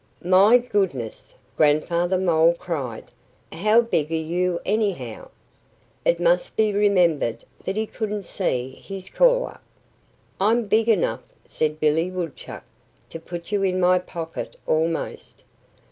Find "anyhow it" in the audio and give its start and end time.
4.65-6.19